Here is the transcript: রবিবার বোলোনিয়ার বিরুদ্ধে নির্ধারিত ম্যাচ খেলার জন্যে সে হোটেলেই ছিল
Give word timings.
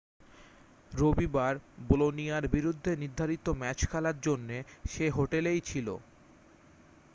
রবিবার 0.91 1.53
বোলোনিয়ার 1.89 2.43
বিরুদ্ধে 2.47 2.91
নির্ধারিত 2.95 3.45
ম্যাচ 3.59 3.79
খেলার 3.87 4.17
জন্যে 4.21 4.57
সে 4.85 5.05
হোটেলেই 5.09 5.59
ছিল 5.61 5.87